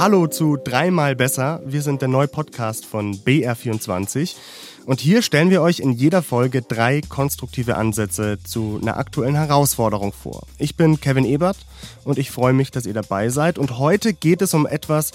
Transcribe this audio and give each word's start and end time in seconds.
Hallo 0.00 0.26
zu 0.28 0.56
Dreimal 0.56 1.14
Besser. 1.14 1.60
Wir 1.66 1.82
sind 1.82 2.00
der 2.00 2.08
neue 2.08 2.26
Podcast 2.26 2.86
von 2.86 3.14
BR24. 3.16 4.34
Und 4.86 4.98
hier 4.98 5.20
stellen 5.20 5.50
wir 5.50 5.60
euch 5.60 5.78
in 5.78 5.92
jeder 5.92 6.22
Folge 6.22 6.62
drei 6.62 7.02
konstruktive 7.06 7.76
Ansätze 7.76 8.38
zu 8.42 8.78
einer 8.80 8.96
aktuellen 8.96 9.34
Herausforderung 9.34 10.14
vor. 10.14 10.46
Ich 10.56 10.74
bin 10.74 11.02
Kevin 11.02 11.26
Ebert 11.26 11.58
und 12.04 12.16
ich 12.16 12.30
freue 12.30 12.54
mich, 12.54 12.70
dass 12.70 12.86
ihr 12.86 12.94
dabei 12.94 13.28
seid. 13.28 13.58
Und 13.58 13.76
heute 13.76 14.14
geht 14.14 14.40
es 14.40 14.54
um 14.54 14.66
etwas, 14.66 15.12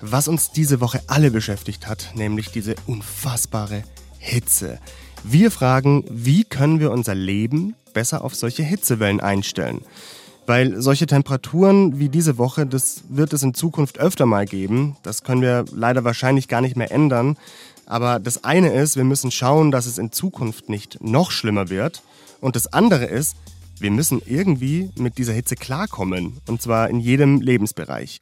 was 0.00 0.26
uns 0.26 0.50
diese 0.50 0.80
Woche 0.80 1.00
alle 1.06 1.30
beschäftigt 1.30 1.86
hat, 1.86 2.10
nämlich 2.16 2.50
diese 2.50 2.74
unfassbare 2.88 3.84
Hitze. 4.18 4.80
Wir 5.22 5.52
fragen, 5.52 6.04
wie 6.10 6.42
können 6.42 6.80
wir 6.80 6.90
unser 6.90 7.14
Leben 7.14 7.76
besser 7.92 8.24
auf 8.24 8.34
solche 8.34 8.64
Hitzewellen 8.64 9.20
einstellen? 9.20 9.82
Weil 10.46 10.80
solche 10.82 11.06
Temperaturen 11.06 11.98
wie 11.98 12.08
diese 12.08 12.36
Woche, 12.36 12.66
das 12.66 13.04
wird 13.08 13.32
es 13.32 13.42
in 13.42 13.54
Zukunft 13.54 13.98
öfter 13.98 14.26
mal 14.26 14.44
geben. 14.44 14.96
Das 15.02 15.22
können 15.22 15.40
wir 15.40 15.64
leider 15.72 16.04
wahrscheinlich 16.04 16.48
gar 16.48 16.60
nicht 16.60 16.76
mehr 16.76 16.92
ändern. 16.92 17.36
Aber 17.86 18.18
das 18.18 18.44
eine 18.44 18.72
ist, 18.72 18.96
wir 18.96 19.04
müssen 19.04 19.30
schauen, 19.30 19.70
dass 19.70 19.86
es 19.86 19.98
in 19.98 20.12
Zukunft 20.12 20.68
nicht 20.68 21.02
noch 21.02 21.30
schlimmer 21.30 21.70
wird. 21.70 22.02
Und 22.40 22.56
das 22.56 22.72
andere 22.72 23.04
ist, 23.06 23.36
wir 23.78 23.90
müssen 23.90 24.20
irgendwie 24.26 24.90
mit 24.96 25.18
dieser 25.18 25.32
Hitze 25.32 25.56
klarkommen. 25.56 26.38
Und 26.46 26.60
zwar 26.60 26.90
in 26.90 27.00
jedem 27.00 27.40
Lebensbereich. 27.40 28.20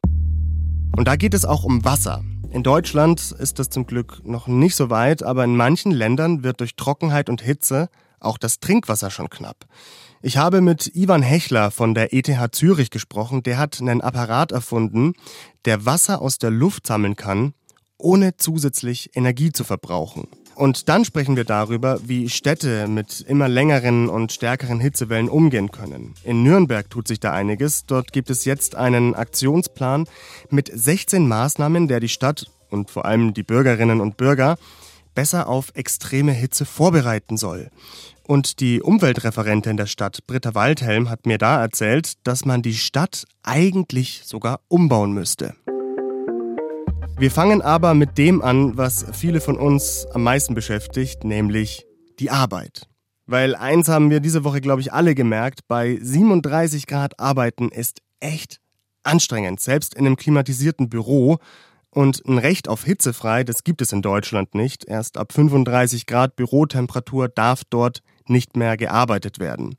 Und 0.97 1.09
da 1.09 1.16
geht 1.16 1.34
es 1.34 1.45
auch 1.45 1.64
um 1.64 1.84
Wasser. 1.84 2.23
In 2.52 2.62
Deutschland 2.62 3.33
ist 3.33 3.59
das 3.59 3.70
zum 3.70 3.86
Glück 3.86 4.20
noch 4.25 4.47
nicht 4.47 4.77
so 4.77 4.91
weit, 4.91 5.23
aber 5.23 5.42
in 5.42 5.56
manchen 5.56 5.91
Ländern 5.91 6.42
wird 6.42 6.61
durch 6.61 6.77
Trockenheit 6.77 7.30
und 7.30 7.41
Hitze 7.41 7.89
auch 8.20 8.39
das 8.39 8.61
Trinkwasser 8.61 9.11
schon 9.11 9.30
knapp. 9.30 9.66
Ich 10.25 10.37
habe 10.37 10.61
mit 10.61 10.95
Ivan 10.95 11.21
Hechler 11.21 11.73
von 11.73 11.95
der 11.95 12.15
ETH 12.15 12.55
Zürich 12.55 12.91
gesprochen. 12.91 13.43
Der 13.43 13.59
hat 13.59 13.81
einen 13.81 14.01
Apparat 14.01 14.53
erfunden, 14.53 15.15
der 15.65 15.85
Wasser 15.85 16.23
aus 16.23 16.39
der 16.39 16.53
Luft 16.53 16.87
sammeln 16.87 17.17
kann, 17.17 17.55
ohne 17.98 18.37
zusätzlich 18.37 19.17
Energie 19.17 19.51
zu 19.51 19.64
verbrauchen. 19.64 20.29
Und 20.55 20.89
dann 20.89 21.05
sprechen 21.05 21.34
wir 21.34 21.42
darüber, 21.42 21.98
wie 22.05 22.29
Städte 22.29 22.87
mit 22.87 23.23
immer 23.23 23.48
längeren 23.48 24.09
und 24.09 24.31
stärkeren 24.31 24.79
Hitzewellen 24.79 25.29
umgehen 25.29 25.73
können. 25.73 26.14
In 26.23 26.45
Nürnberg 26.45 26.89
tut 26.89 27.09
sich 27.09 27.19
da 27.19 27.33
einiges. 27.33 27.86
Dort 27.86 28.12
gibt 28.12 28.31
es 28.31 28.45
jetzt 28.45 28.77
einen 28.77 29.17
Aktionsplan 29.17 30.07
mit 30.51 30.70
16 30.73 31.27
Maßnahmen, 31.27 31.89
der 31.89 31.98
die 31.98 32.09
Stadt 32.09 32.47
und 32.70 32.92
vor 32.92 33.07
allem 33.07 33.34
die 33.34 33.42
Bürgerinnen 33.42 34.01
und 34.01 34.19
Bürger 34.19 34.57
besser 35.17 35.48
auf 35.48 35.73
extreme 35.75 36.33
Hitze 36.33 36.64
vorbereiten 36.64 37.36
soll. 37.36 37.70
Und 38.27 38.61
die 38.61 38.81
Umweltreferentin 38.81 39.77
der 39.77 39.87
Stadt, 39.87 40.27
Britta 40.27 40.55
Waldhelm, 40.55 41.11
hat 41.11 41.27
mir 41.27 41.39
da 41.39 41.61
erzählt, 41.61 42.15
dass 42.27 42.45
man 42.45 42.62
die 42.62 42.75
Stadt 42.75 43.25
eigentlich 43.42 44.23
sogar 44.25 44.61
umbauen 44.69 45.12
müsste. 45.12 45.55
Wir 47.19 47.31
fangen 47.31 47.62
aber 47.62 47.95
mit 47.95 48.19
dem 48.19 48.42
an, 48.42 48.77
was 48.77 49.06
viele 49.12 49.41
von 49.41 49.56
uns 49.56 50.06
am 50.12 50.23
meisten 50.23 50.55
beschäftigt, 50.55 51.25
nämlich 51.25 51.87
die 52.19 52.31
Arbeit. 52.31 52.89
Weil 53.27 53.55
eins 53.55 53.89
haben 53.89 54.11
wir 54.11 54.20
diese 54.20 54.45
Woche, 54.45 54.61
glaube 54.61 54.81
ich, 54.81 54.92
alle 54.92 55.14
gemerkt, 55.14 55.61
bei 55.69 55.98
37 56.01 56.86
Grad 56.86 57.20
arbeiten 57.20 57.69
ist 57.69 58.01
echt 58.20 58.61
anstrengend, 59.05 59.61
selbst 59.61 59.95
in 59.95 60.07
einem 60.07 60.17
klimatisierten 60.17 60.89
Büro. 60.89 61.39
Und 61.91 62.25
ein 62.27 62.39
Recht 62.39 62.69
auf 62.69 62.84
hitzefrei, 62.84 63.45
das 63.45 63.64
gibt 63.64 63.83
es 63.83 63.92
in 63.92 64.01
Deutschland 64.01 64.55
nicht. 64.55 64.86
Erst 64.86 65.19
ab 65.19 65.33
35 65.33 66.07
Grad 66.07 66.36
Bürotemperatur 66.36 67.29
darf 67.29 67.62
dort 67.69 68.03
nicht 68.33 68.56
mehr 68.56 68.77
gearbeitet 68.77 69.38
werden. 69.38 69.77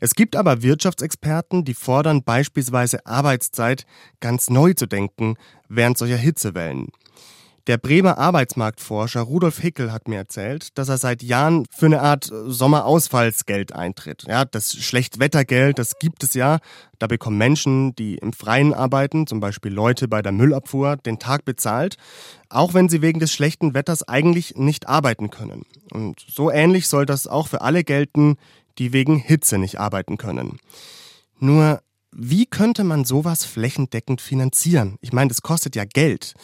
Es 0.00 0.14
gibt 0.14 0.36
aber 0.36 0.62
Wirtschaftsexperten, 0.62 1.64
die 1.64 1.72
fordern 1.72 2.24
beispielsweise 2.24 3.06
Arbeitszeit 3.06 3.86
ganz 4.20 4.50
neu 4.50 4.74
zu 4.74 4.86
denken 4.86 5.36
während 5.68 5.96
solcher 5.96 6.18
Hitzewellen. 6.18 6.88
Der 7.66 7.78
Bremer 7.78 8.18
Arbeitsmarktforscher 8.18 9.22
Rudolf 9.22 9.58
Hickel 9.58 9.90
hat 9.90 10.06
mir 10.06 10.18
erzählt, 10.18 10.76
dass 10.76 10.90
er 10.90 10.98
seit 10.98 11.22
Jahren 11.22 11.64
für 11.74 11.86
eine 11.86 12.02
Art 12.02 12.30
Sommerausfallsgeld 12.30 13.72
eintritt. 13.72 14.24
Ja, 14.28 14.44
das 14.44 14.74
Schlechtwettergeld, 14.74 15.78
das 15.78 15.98
gibt 15.98 16.22
es 16.24 16.34
ja. 16.34 16.58
Da 16.98 17.06
bekommen 17.06 17.38
Menschen, 17.38 17.94
die 17.94 18.16
im 18.16 18.34
Freien 18.34 18.74
arbeiten, 18.74 19.26
zum 19.26 19.40
Beispiel 19.40 19.72
Leute 19.72 20.08
bei 20.08 20.20
der 20.20 20.32
Müllabfuhr, 20.32 20.98
den 20.98 21.18
Tag 21.18 21.46
bezahlt, 21.46 21.96
auch 22.50 22.74
wenn 22.74 22.90
sie 22.90 23.00
wegen 23.00 23.18
des 23.18 23.32
schlechten 23.32 23.72
Wetters 23.72 24.06
eigentlich 24.06 24.56
nicht 24.56 24.86
arbeiten 24.86 25.30
können. 25.30 25.64
Und 25.90 26.20
so 26.20 26.50
ähnlich 26.50 26.86
soll 26.86 27.06
das 27.06 27.26
auch 27.26 27.48
für 27.48 27.62
alle 27.62 27.82
gelten, 27.82 28.36
die 28.76 28.92
wegen 28.92 29.16
Hitze 29.16 29.56
nicht 29.56 29.80
arbeiten 29.80 30.18
können. 30.18 30.58
Nur, 31.38 31.80
wie 32.12 32.44
könnte 32.44 32.84
man 32.84 33.06
sowas 33.06 33.46
flächendeckend 33.46 34.20
finanzieren? 34.20 34.98
Ich 35.00 35.14
meine, 35.14 35.28
das 35.28 35.40
kostet 35.40 35.76
ja 35.76 35.84
Geld. 35.86 36.34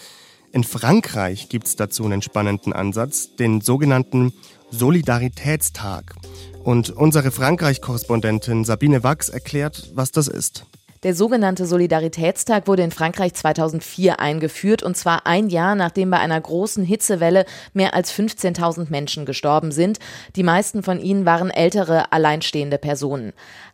In 0.53 0.65
Frankreich 0.65 1.49
gibt 1.49 1.69
es 1.69 1.77
dazu 1.77 2.05
einen 2.05 2.23
spannenden 2.23 2.73
Ansatz, 2.73 3.37
den 3.37 3.61
sogenannten 3.61 4.33
Solidaritätstag. 4.71 6.17
Und 6.65 6.91
unsere 6.91 7.31
Frankreich-Korrespondentin 7.31 8.65
Sabine 8.65 9.05
Wachs 9.05 9.29
erklärt, 9.29 9.91
was 9.95 10.11
das 10.11 10.27
ist. 10.27 10.67
Der 11.03 11.15
sogenannte 11.15 11.65
Solidaritätstag 11.65 12.67
wurde 12.67 12.83
in 12.83 12.91
Frankreich 12.91 13.33
2004 13.33 14.21
eingeführt 14.21 14.83
und 14.83 14.99
zwar 14.99 15.27
ein 15.27 15.49
Jahr 15.49 15.75
nachdem 15.75 16.11
bei 16.11 16.19
einer 16.19 16.39
großen 16.39 16.85
Hitzewelle 16.85 17.47
mehr 17.73 17.95
als 17.95 18.13
15.000 18.13 18.91
Menschen 18.91 19.25
gestorben 19.25 19.73
sind. 19.73 19.99
Die 20.37 20.43
meisten 20.43 20.83
von 20.83 21.01
ihnen 21.01 21.25
waren 21.25 21.49
ältere, 21.49 22.13
alleinstehende 22.13 22.77
Personen. 22.77 23.33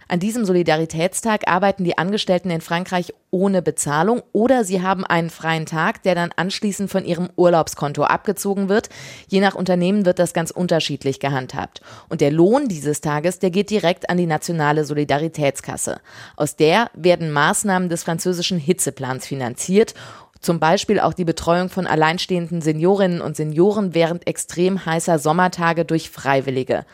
An 0.08 0.20
diesem 0.20 0.44
Solidaritätstag 0.44 1.48
arbeiten 1.48 1.82
die 1.82 1.98
Angestellten 1.98 2.50
in 2.50 2.60
Frankreich 2.60 3.12
ohne 3.32 3.60
Bezahlung 3.60 4.22
oder 4.32 4.62
sie 4.62 4.80
haben 4.80 5.04
einen 5.04 5.30
freien 5.30 5.66
Tag, 5.66 6.04
der 6.04 6.14
dann 6.14 6.30
anschließend 6.36 6.88
von 6.88 7.04
ihrem 7.04 7.28
Urlaubskonto 7.34 8.04
abgezogen 8.04 8.68
wird. 8.68 8.88
Je 9.26 9.40
nach 9.40 9.56
Unternehmen 9.56 10.06
wird 10.06 10.20
das 10.20 10.32
ganz 10.32 10.52
unterschiedlich 10.52 11.18
gehandhabt. 11.18 11.80
Und 12.08 12.20
der 12.20 12.30
Lohn 12.30 12.68
dieses 12.68 13.00
Tages, 13.00 13.40
der 13.40 13.50
geht 13.50 13.68
direkt 13.70 14.08
an 14.08 14.16
die 14.16 14.26
nationale 14.26 14.84
Solidaritätskasse. 14.84 16.00
Aus 16.36 16.54
der 16.54 16.88
werden 16.94 17.32
Maßnahmen 17.32 17.88
des 17.88 18.04
französischen 18.04 18.58
Hitzeplans 18.58 19.26
finanziert 19.26 19.94
zum 20.40 20.60
Beispiel 20.60 21.00
auch 21.00 21.14
die 21.14 21.24
Betreuung 21.24 21.70
von 21.70 21.86
alleinstehenden 21.86 22.60
Seniorinnen 22.60 23.20
und 23.20 23.36
Senioren 23.36 23.94
während 23.94 24.26
extrem 24.28 24.86
heißer 24.86 25.18
Sommertage 25.18 25.84
durch 25.84 26.10
Freiwillige. 26.10 26.84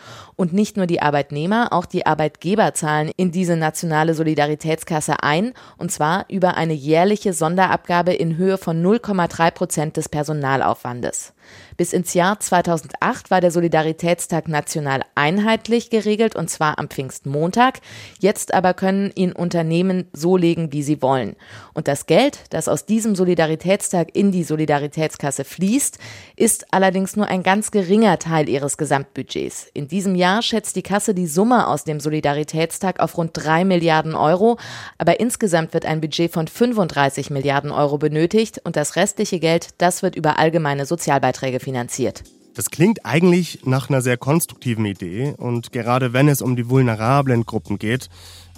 Und 0.42 0.53
nicht 0.53 0.76
nur 0.76 0.86
die 0.86 1.00
Arbeitnehmer, 1.00 1.69
auch 1.72 1.86
die 1.86 2.04
Arbeitgeber 2.04 2.75
zahlen 2.75 3.12
in 3.16 3.30
diese 3.30 3.54
nationale 3.54 4.12
Solidaritätskasse 4.12 5.22
ein, 5.22 5.54
und 5.78 5.92
zwar 5.92 6.25
über 6.28 6.56
eine 6.56 6.72
jährliche 6.72 7.32
Sonderabgabe 7.32 8.12
in 8.12 8.36
Höhe 8.36 8.58
von 8.58 8.82
0,3 8.82 9.52
Prozent 9.52 9.97
des 9.97 10.08
Personalaufwandes. 10.08 11.32
Bis 11.76 11.92
ins 11.92 12.14
Jahr 12.14 12.38
2008 12.38 13.31
war 13.31 13.41
der 13.41 13.50
Solidaritätstag 13.50 14.48
national 14.48 15.02
einheitlich 15.14 15.91
geregelt, 15.91 16.36
und 16.36 16.48
zwar 16.50 16.78
am 16.78 16.88
Pfingstmontag. 16.88 17.81
Jetzt 18.20 18.54
aber 18.54 18.75
können 18.75 19.10
ihn 19.14 19.32
Unternehmen 19.32 20.08
so 20.12 20.36
legen, 20.36 20.72
wie 20.72 20.82
sie 20.82 21.02
wollen. 21.02 21.36
Und 21.72 21.88
das 21.88 22.06
Geld, 22.06 22.41
das 22.50 22.69
aus 22.69 22.86
diesem 22.86 23.14
Solidaritätstag 23.14 24.14
in 24.14 24.32
die 24.32 24.44
Solidaritätskasse 24.44 25.44
fließt, 25.44 25.98
ist 26.36 26.72
allerdings 26.72 27.16
nur 27.16 27.26
ein 27.26 27.42
ganz 27.42 27.70
geringer 27.70 28.19
Teil 28.19 28.48
ihres 28.48 28.76
Gesamtbudgets. 28.76 29.69
In 29.72 29.88
diesem 29.88 30.14
Jahr 30.14 30.31
schätzt 30.41 30.76
die 30.76 30.82
Kasse 30.82 31.15
die 31.15 31.26
Summe 31.26 31.66
aus 31.66 31.84
dem 31.84 32.00
Solidaritätstag 32.00 33.00
auf 33.00 33.19
rund 33.19 33.32
drei 33.34 33.65
Milliarden 33.65 34.15
Euro, 34.15 34.59
aber 34.97 35.20
insgesamt 35.20 35.75
wird 35.75 35.84
ein 35.84 36.00
Budget 36.00 36.32
von 36.32 36.48
35 36.48 37.28
Milliarden 37.31 37.70
Euro 37.70 37.98
benötigt 37.98 38.60
und 38.65 38.76
das 38.76 38.97
restliche 38.97 39.41
Geld, 39.41 39.70
das 39.78 40.03
wird 40.03 40.16
über 40.16 40.38
allgemeine 40.38 40.87
Sozialbeiträge 40.87 41.60
finanziert. 41.60 42.22
Das 42.54 42.70
klingt 42.70 43.04
eigentlich 43.04 43.60
nach 43.65 43.88
einer 43.88 44.00
sehr 44.00 44.16
konstruktiven 44.16 44.84
Idee 44.84 45.34
und 45.37 45.72
gerade 45.72 46.12
wenn 46.12 46.28
es 46.28 46.41
um 46.41 46.56
die 46.56 46.69
vulnerablen 46.69 47.44
Gruppen 47.44 47.78
geht, 47.78 48.09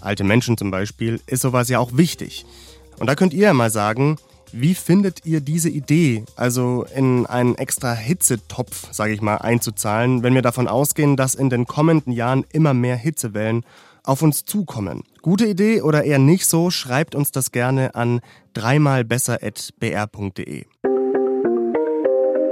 alte 0.01 0.25
Menschen 0.25 0.57
zum 0.57 0.71
Beispiel, 0.71 1.21
ist 1.27 1.43
sowas 1.43 1.69
ja 1.69 1.79
auch 1.79 1.97
wichtig. 1.97 2.45
Und 2.99 3.09
da 3.09 3.15
könnt 3.15 3.35
ihr 3.35 3.47
ja 3.47 3.55
mal 3.55 3.71
sagen, 3.71 4.19
wie 4.57 4.75
findet 4.75 5.27
ihr 5.27 5.41
diese 5.41 5.69
Idee, 5.69 6.25
also 6.37 6.87
in 6.95 7.27
einen 7.27 7.57
extra 7.57 7.93
Hitzetopf, 7.93 8.87
sage 8.93 9.13
ich 9.13 9.21
mal, 9.21 9.39
einzuzahlen, 9.39 10.23
wenn 10.23 10.35
wir 10.35 10.43
davon 10.43 10.69
ausgehen, 10.69 11.17
dass 11.17 11.35
in 11.35 11.51
den 11.51 11.67
kommenden 11.67 12.13
Jahren 12.13 12.45
immer 12.53 12.73
mehr 12.73 12.95
Hitzewellen 12.97 13.65
auf 14.05 14.23
uns 14.23 14.45
zukommen? 14.45 15.03
Gute 15.23 15.47
Idee 15.47 15.83
oder 15.83 16.05
eher 16.05 16.21
nicht 16.21 16.47
so? 16.47 16.71
Schreibt 16.71 17.17
uns 17.17 17.33
das 17.33 17.51
gerne 17.51 17.97
an 17.97 18.21
dreimalbesser.br.de. 18.53 20.67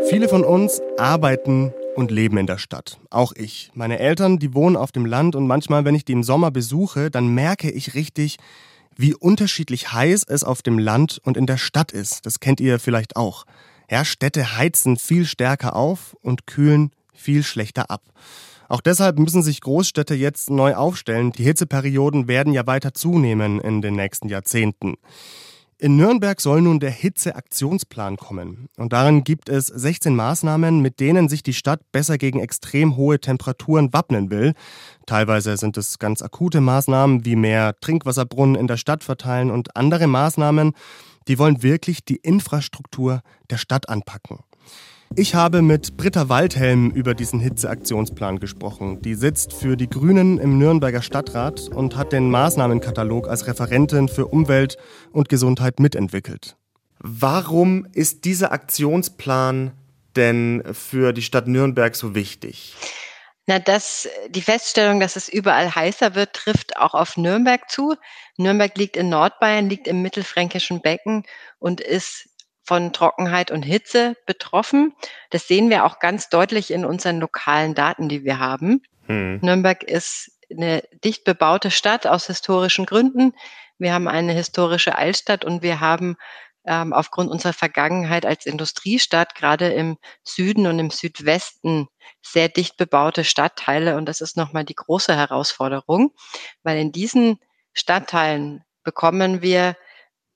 Viele 0.08 0.28
von 0.28 0.42
uns 0.42 0.80
arbeiten 0.98 1.72
und 1.94 2.10
leben 2.10 2.38
in 2.38 2.48
der 2.48 2.58
Stadt. 2.58 2.98
Auch 3.10 3.32
ich. 3.36 3.70
Meine 3.74 4.00
Eltern, 4.00 4.40
die 4.40 4.54
wohnen 4.54 4.74
auf 4.76 4.90
dem 4.90 5.06
Land 5.06 5.36
und 5.36 5.46
manchmal, 5.46 5.84
wenn 5.84 5.94
ich 5.94 6.04
die 6.04 6.14
im 6.14 6.24
Sommer 6.24 6.50
besuche, 6.50 7.12
dann 7.12 7.28
merke 7.28 7.70
ich 7.70 7.94
richtig, 7.94 8.38
wie 8.96 9.14
unterschiedlich 9.14 9.92
heiß 9.92 10.24
es 10.28 10.44
auf 10.44 10.62
dem 10.62 10.78
Land 10.78 11.20
und 11.24 11.36
in 11.36 11.46
der 11.46 11.56
Stadt 11.56 11.92
ist. 11.92 12.26
Das 12.26 12.40
kennt 12.40 12.60
ihr 12.60 12.78
vielleicht 12.78 13.16
auch. 13.16 13.44
Ja, 13.90 14.04
Städte 14.04 14.56
heizen 14.56 14.96
viel 14.96 15.24
stärker 15.24 15.76
auf 15.76 16.16
und 16.22 16.46
kühlen 16.46 16.90
viel 17.12 17.42
schlechter 17.42 17.90
ab. 17.90 18.02
Auch 18.68 18.80
deshalb 18.80 19.18
müssen 19.18 19.42
sich 19.42 19.60
Großstädte 19.60 20.14
jetzt 20.14 20.48
neu 20.48 20.74
aufstellen. 20.74 21.32
Die 21.32 21.44
Hitzeperioden 21.44 22.26
werden 22.26 22.54
ja 22.54 22.66
weiter 22.66 22.94
zunehmen 22.94 23.60
in 23.60 23.82
den 23.82 23.94
nächsten 23.94 24.30
Jahrzehnten. 24.30 24.94
In 25.82 25.96
Nürnberg 25.96 26.40
soll 26.40 26.62
nun 26.62 26.78
der 26.78 26.92
Hitzeaktionsplan 26.92 28.16
kommen. 28.16 28.68
Und 28.76 28.92
darin 28.92 29.24
gibt 29.24 29.48
es 29.48 29.66
16 29.66 30.14
Maßnahmen, 30.14 30.78
mit 30.78 31.00
denen 31.00 31.28
sich 31.28 31.42
die 31.42 31.54
Stadt 31.54 31.80
besser 31.90 32.18
gegen 32.18 32.38
extrem 32.38 32.94
hohe 32.94 33.18
Temperaturen 33.18 33.92
wappnen 33.92 34.30
will. 34.30 34.54
Teilweise 35.06 35.56
sind 35.56 35.76
es 35.76 35.98
ganz 35.98 36.22
akute 36.22 36.60
Maßnahmen 36.60 37.24
wie 37.24 37.34
mehr 37.34 37.74
Trinkwasserbrunnen 37.80 38.54
in 38.54 38.68
der 38.68 38.76
Stadt 38.76 39.02
verteilen 39.02 39.50
und 39.50 39.74
andere 39.74 40.06
Maßnahmen, 40.06 40.74
die 41.26 41.40
wollen 41.40 41.64
wirklich 41.64 42.04
die 42.04 42.14
Infrastruktur 42.14 43.20
der 43.50 43.56
Stadt 43.56 43.88
anpacken. 43.88 44.38
Ich 45.14 45.34
habe 45.34 45.60
mit 45.60 45.98
Britta 45.98 46.30
Waldhelm 46.30 46.90
über 46.90 47.14
diesen 47.14 47.38
Hitzeaktionsplan 47.38 48.40
gesprochen. 48.40 49.02
Die 49.02 49.14
sitzt 49.14 49.52
für 49.52 49.76
die 49.76 49.90
Grünen 49.90 50.38
im 50.38 50.56
Nürnberger 50.56 51.02
Stadtrat 51.02 51.68
und 51.68 51.96
hat 51.96 52.12
den 52.12 52.30
Maßnahmenkatalog 52.30 53.28
als 53.28 53.46
Referentin 53.46 54.08
für 54.08 54.26
Umwelt 54.26 54.78
und 55.12 55.28
Gesundheit 55.28 55.80
mitentwickelt. 55.80 56.56
Warum 56.98 57.86
ist 57.92 58.24
dieser 58.24 58.52
Aktionsplan 58.52 59.72
denn 60.16 60.62
für 60.72 61.12
die 61.12 61.22
Stadt 61.22 61.46
Nürnberg 61.46 61.94
so 61.94 62.14
wichtig? 62.14 62.74
Na, 63.46 63.58
das, 63.58 64.08
die 64.30 64.40
Feststellung, 64.40 65.00
dass 65.00 65.16
es 65.16 65.28
überall 65.28 65.74
heißer 65.74 66.14
wird, 66.14 66.32
trifft 66.32 66.76
auch 66.76 66.94
auf 66.94 67.16
Nürnberg 67.16 67.68
zu. 67.68 67.96
Nürnberg 68.38 68.78
liegt 68.78 68.96
in 68.96 69.08
Nordbayern, 69.08 69.68
liegt 69.68 69.88
im 69.88 70.00
mittelfränkischen 70.00 70.80
Becken 70.80 71.24
und 71.58 71.80
ist 71.80 72.28
von 72.64 72.92
Trockenheit 72.92 73.50
und 73.50 73.62
Hitze 73.62 74.16
betroffen. 74.26 74.94
Das 75.30 75.48
sehen 75.48 75.70
wir 75.70 75.84
auch 75.84 75.98
ganz 75.98 76.28
deutlich 76.28 76.70
in 76.70 76.84
unseren 76.84 77.20
lokalen 77.20 77.74
Daten, 77.74 78.08
die 78.08 78.24
wir 78.24 78.38
haben. 78.38 78.82
Hm. 79.06 79.40
Nürnberg 79.42 79.82
ist 79.82 80.30
eine 80.50 80.82
dicht 81.04 81.24
bebaute 81.24 81.70
Stadt 81.70 82.06
aus 82.06 82.26
historischen 82.26 82.86
Gründen. 82.86 83.34
Wir 83.78 83.92
haben 83.92 84.06
eine 84.06 84.32
historische 84.32 84.96
Altstadt 84.96 85.44
und 85.44 85.62
wir 85.62 85.80
haben 85.80 86.16
ähm, 86.64 86.92
aufgrund 86.92 87.30
unserer 87.30 87.52
Vergangenheit 87.52 88.24
als 88.24 88.46
Industriestadt 88.46 89.34
gerade 89.34 89.72
im 89.72 89.98
Süden 90.22 90.66
und 90.66 90.78
im 90.78 90.90
Südwesten 90.90 91.88
sehr 92.20 92.48
dicht 92.48 92.76
bebaute 92.76 93.24
Stadtteile. 93.24 93.96
Und 93.96 94.06
das 94.06 94.20
ist 94.20 94.36
nochmal 94.36 94.64
die 94.64 94.76
große 94.76 95.16
Herausforderung, 95.16 96.12
weil 96.62 96.78
in 96.78 96.92
diesen 96.92 97.40
Stadtteilen 97.72 98.64
bekommen 98.84 99.42
wir 99.42 99.76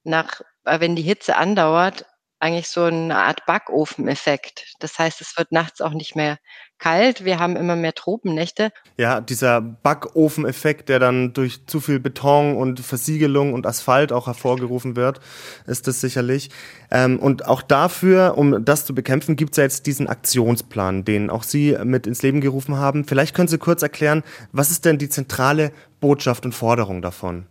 nach, 0.02 0.40
äh, 0.64 0.80
wenn 0.80 0.96
die 0.96 1.02
Hitze 1.02 1.36
andauert, 1.36 2.06
eigentlich 2.38 2.68
so 2.68 2.84
eine 2.84 3.16
Art 3.16 3.46
Backofeneffekt. 3.46 4.74
Das 4.80 4.98
heißt, 4.98 5.20
es 5.20 5.36
wird 5.38 5.52
nachts 5.52 5.80
auch 5.80 5.92
nicht 5.92 6.16
mehr 6.16 6.38
kalt. 6.78 7.24
Wir 7.24 7.38
haben 7.38 7.56
immer 7.56 7.76
mehr 7.76 7.94
Tropennächte. 7.94 8.70
Ja, 8.98 9.20
dieser 9.20 9.60
Backofeneffekt, 9.60 10.88
der 10.88 10.98
dann 10.98 11.32
durch 11.32 11.66
zu 11.66 11.80
viel 11.80 11.98
Beton 11.98 12.56
und 12.56 12.80
Versiegelung 12.80 13.54
und 13.54 13.66
Asphalt 13.66 14.12
auch 14.12 14.26
hervorgerufen 14.26 14.96
wird, 14.96 15.20
ist 15.66 15.86
das 15.86 16.00
sicherlich. 16.00 16.50
Ähm, 16.90 17.18
und 17.18 17.46
auch 17.46 17.62
dafür, 17.62 18.36
um 18.36 18.64
das 18.64 18.84
zu 18.84 18.94
bekämpfen, 18.94 19.36
gibt 19.36 19.52
es 19.52 19.56
ja 19.56 19.64
jetzt 19.64 19.86
diesen 19.86 20.06
Aktionsplan, 20.06 21.04
den 21.04 21.30
auch 21.30 21.42
Sie 21.42 21.76
mit 21.84 22.06
ins 22.06 22.22
Leben 22.22 22.42
gerufen 22.42 22.76
haben. 22.76 23.04
Vielleicht 23.04 23.34
können 23.34 23.48
Sie 23.48 23.58
kurz 23.58 23.82
erklären, 23.82 24.22
was 24.52 24.70
ist 24.70 24.84
denn 24.84 24.98
die 24.98 25.08
zentrale 25.08 25.72
Botschaft 26.00 26.44
und 26.44 26.52
Forderung 26.52 27.00
davon? 27.00 27.46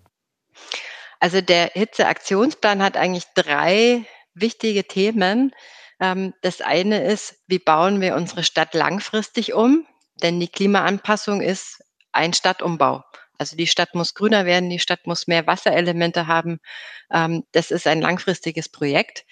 Also 1.20 1.42
der 1.42 1.72
Hitzeaktionsplan 1.74 2.84
hat 2.84 2.98
eigentlich 2.98 3.26
drei 3.34 4.06
wichtige 4.36 4.86
Themen. 4.86 5.54
Ähm, 6.00 6.34
das 6.42 6.62
eine 6.62 7.04
ist, 7.04 7.36
wie 7.48 7.60
bauen 7.60 8.02
wir 8.02 8.16
unsere 8.16 8.44
Stadt 8.44 8.74
langfristig 8.74 9.54
um? 9.54 9.88
Denn 10.22 10.40
die 10.40 10.48
Klimaanpassung 10.48 11.42
ist 11.42 11.84
ein 12.12 12.34
Stadtumbau. 12.34 13.04
Also 13.38 13.58
die 13.58 13.68
Stadt 13.68 13.96
muss 13.96 14.14
grüner 14.14 14.46
werden, 14.46 14.70
die 14.70 14.80
Stadt 14.80 15.08
muss 15.08 15.28
mehr 15.28 15.46
Wasserelemente 15.48 16.28
haben. 16.28 16.60
Ähm, 17.12 17.44
das 17.52 17.72
ist 17.72 17.88
ein 17.88 18.02
langfristiges 18.02 18.70
Projekt. 18.70 19.26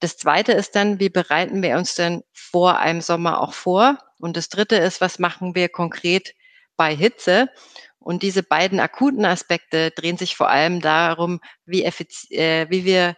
Das 0.00 0.16
zweite 0.16 0.52
ist 0.52 0.76
dann, 0.76 1.00
wie 1.00 1.08
bereiten 1.08 1.62
wir 1.62 1.76
uns 1.76 1.94
denn 1.94 2.22
vor 2.32 2.78
einem 2.78 3.00
Sommer 3.00 3.40
auch 3.40 3.54
vor? 3.54 3.98
Und 4.18 4.36
das 4.36 4.48
dritte 4.48 4.76
ist, 4.76 5.00
was 5.00 5.18
machen 5.18 5.54
wir 5.54 5.68
konkret 5.68 6.34
bei 6.76 6.94
Hitze? 6.94 7.48
Und 7.98 8.22
diese 8.22 8.42
beiden 8.42 8.78
akuten 8.78 9.24
Aspekte 9.24 9.90
drehen 9.90 10.16
sich 10.16 10.36
vor 10.36 10.48
allem 10.48 10.80
darum, 10.80 11.40
wie, 11.64 11.84
äh, 11.84 12.66
wie 12.70 12.84
wir 12.84 13.16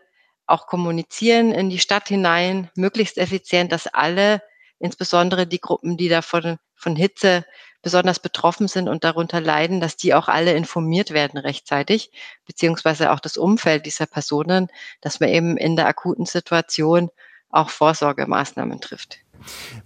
auch 0.49 0.67
kommunizieren 0.67 1.53
in 1.53 1.71
die 1.71 1.79
Stadt 1.79 2.09
hinein, 2.09 2.71
möglichst 2.75 3.19
effizient, 3.19 3.71
dass 3.71 3.87
alle, 3.87 4.43
insbesondere 4.79 5.47
die 5.47 5.61
Gruppen, 5.61 5.97
die 5.97 6.09
davon 6.09 6.59
von 6.75 6.97
Hitze 6.97 7.45
besonders 7.83 8.19
betroffen 8.19 8.67
sind 8.67 8.89
und 8.89 9.05
darunter 9.05 9.41
leiden, 9.41 9.81
dass 9.81 9.97
die 9.97 10.15
auch 10.15 10.29
alle 10.29 10.55
informiert 10.55 11.11
werden 11.13 11.39
rechtzeitig, 11.39 12.11
beziehungsweise 12.47 13.13
auch 13.13 13.21
das 13.21 13.37
Umfeld 13.37 13.87
dieser 13.87 14.07
Personen, 14.07 14.69
dass 15.01 15.21
man 15.21 15.29
eben 15.29 15.57
in 15.57 15.77
der 15.77 15.87
akuten 15.87 16.27
Situation 16.27 17.11
auch 17.51 17.71
Vorsorgemaßnahmen 17.71 18.81
trifft. 18.81 19.21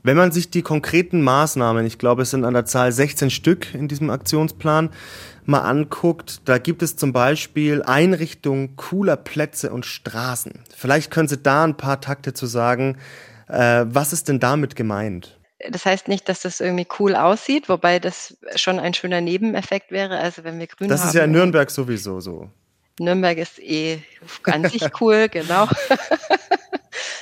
Wenn 0.03 0.17
man 0.17 0.33
sich 0.33 0.51
die 0.51 0.63
konkreten 0.63 1.23
Maßnahmen, 1.23 1.87
ich 1.87 1.99
glaube, 1.99 2.23
es 2.23 2.31
sind 2.31 2.45
an 2.45 2.55
der 2.55 2.65
Zahl 2.65 2.93
16 2.93 3.31
Stück 3.31 3.75
in 3.75 3.89
diesem 3.89 4.11
Aktionsplan, 4.11 4.91
mal 5.45 5.61
anguckt, 5.61 6.43
da 6.49 6.59
gibt 6.59 6.83
es 6.83 6.97
zum 6.97 7.13
Beispiel 7.13 7.83
Einrichtung 7.83 8.77
cooler 8.77 9.17
Plätze 9.17 9.73
und 9.73 9.87
Straßen. 9.87 10.65
Vielleicht 10.77 11.11
können 11.11 11.29
Sie 11.29 11.39
da 11.39 11.65
ein 11.65 11.77
paar 11.77 12.01
Takte 12.01 12.33
zu 12.33 12.47
sagen. 12.47 12.99
Äh, 13.49 13.85
was 13.89 14.13
ist 14.13 14.29
denn 14.29 14.41
damit 14.41 14.77
gemeint? 14.77 15.39
Das 15.71 15.85
heißt 15.85 16.09
nicht, 16.09 16.29
dass 16.29 16.41
das 16.41 16.61
irgendwie 16.61 16.87
cool 16.99 17.15
aussieht, 17.15 17.69
wobei 17.69 17.99
das 17.99 18.37
schon 18.57 18.81
ein 18.81 18.95
schöner 18.95 19.21
Nebeneffekt 19.21 19.93
wäre. 19.93 20.19
Also 20.19 20.45
wenn 20.45 20.59
wir 20.59 20.67
grün 20.67 20.89
das 20.89 21.01
haben. 21.01 21.07
Das 21.07 21.15
ist 21.15 21.19
ja 21.19 21.25
in 21.25 21.33
Nürnberg 21.33 21.71
sowieso 21.71 22.21
so. 22.21 22.51
Nürnberg 22.99 23.39
ist 23.39 23.59
eh 23.59 24.01
an 24.45 24.69
sich 24.69 24.83
cool, 25.01 25.29
genau. 25.31 25.69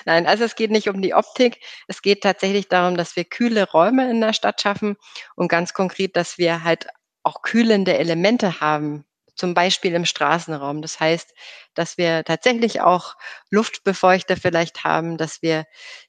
Nein, 0.06 0.26
also 0.26 0.44
es 0.44 0.55
geht 0.56 0.70
nicht 0.70 0.88
um 0.88 1.02
die 1.02 1.14
Optik. 1.14 1.61
Es 1.88 2.02
geht 2.02 2.23
tatsächlich 2.23 2.69
darum, 2.69 2.97
dass 2.97 3.17
wir 3.17 3.25
kühle 3.25 3.69
Räume 3.70 4.11
in 4.11 4.20
der 4.20 4.32
Stadt 4.32 4.61
schaffen 4.61 4.97
und 5.37 5.49
ganz 5.49 5.73
konkret, 5.75 6.17
dass 6.17 6.38
wir 6.38 6.64
halt 6.64 6.87
auch 7.23 7.43
kühlende 7.43 7.97
Elemente 7.99 8.61
haben, 8.61 9.05
zum 9.35 9.55
Beispiel 9.55 9.94
im 9.94 10.05
Straßenraum. 10.05 10.82
Das 10.82 11.00
heißt, 11.00 11.35
dass 11.75 11.99
wir 11.99 12.25
tatsächlich 12.25 12.81
auch 12.81 13.14
Luftbefeuchter 13.50 14.37
vielleicht 14.37 14.85
haben, 14.85 15.17
dass 15.17 15.43
wir 15.43 15.64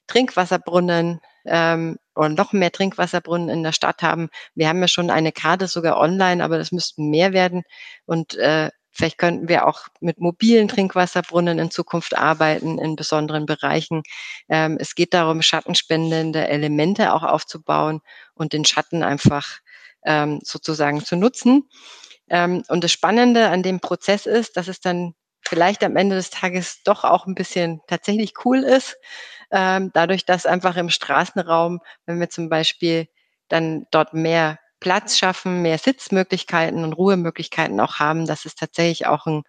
Trinkwasserbrunnen 0.06 1.20
ähm, 1.46 1.98
und 2.14 2.36
noch 2.36 2.52
mehr 2.52 2.72
Trinkwasserbrunnen 2.72 3.48
in 3.48 3.62
der 3.62 3.72
Stadt 3.72 4.02
haben. 4.02 4.28
Wir 4.54 4.68
haben 4.68 4.80
ja 4.80 4.88
schon 4.88 5.10
eine 5.10 5.32
Karte 5.32 5.66
sogar 5.68 5.98
online, 5.98 6.42
aber 6.44 6.58
das 6.58 6.72
müssten 6.72 7.10
mehr 7.10 7.32
werden. 7.32 7.62
Und 8.06 8.34
äh, 8.36 8.70
Vielleicht 8.92 9.18
könnten 9.18 9.48
wir 9.48 9.66
auch 9.66 9.88
mit 10.00 10.20
mobilen 10.20 10.68
Trinkwasserbrunnen 10.68 11.58
in 11.58 11.70
Zukunft 11.70 12.16
arbeiten 12.16 12.78
in 12.78 12.94
besonderen 12.94 13.46
Bereichen. 13.46 14.02
Ähm, 14.48 14.76
es 14.78 14.94
geht 14.94 15.14
darum, 15.14 15.42
schattenspendende 15.42 16.46
Elemente 16.46 17.14
auch 17.14 17.22
aufzubauen 17.22 18.00
und 18.34 18.52
den 18.52 18.64
Schatten 18.64 19.02
einfach 19.02 19.58
ähm, 20.04 20.40
sozusagen 20.42 21.04
zu 21.04 21.16
nutzen. 21.16 21.68
Ähm, 22.28 22.62
und 22.68 22.84
das 22.84 22.92
Spannende 22.92 23.48
an 23.48 23.62
dem 23.62 23.80
Prozess 23.80 24.26
ist, 24.26 24.56
dass 24.56 24.68
es 24.68 24.80
dann 24.80 25.14
vielleicht 25.40 25.82
am 25.84 25.96
Ende 25.96 26.16
des 26.16 26.30
Tages 26.30 26.82
doch 26.84 27.04
auch 27.04 27.26
ein 27.26 27.34
bisschen 27.34 27.80
tatsächlich 27.88 28.34
cool 28.44 28.58
ist, 28.58 28.96
ähm, 29.50 29.90
dadurch, 29.92 30.24
dass 30.24 30.46
einfach 30.46 30.76
im 30.76 30.88
Straßenraum, 30.90 31.80
wenn 32.06 32.20
wir 32.20 32.30
zum 32.30 32.48
Beispiel 32.48 33.08
dann 33.48 33.86
dort 33.90 34.14
mehr 34.14 34.58
Platz 34.82 35.16
schaffen, 35.16 35.62
mehr 35.62 35.78
Sitzmöglichkeiten 35.78 36.82
und 36.82 36.92
Ruhemöglichkeiten 36.92 37.78
auch 37.78 38.00
haben, 38.00 38.26
dass 38.26 38.44
es 38.44 38.56
tatsächlich 38.56 39.06
auch 39.06 39.26
ein, 39.26 39.44